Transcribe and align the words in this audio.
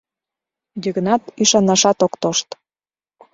Йыгнат 0.83 1.23
ӱшанашат 1.41 1.99
ок 2.05 2.13
тошт. 2.21 2.47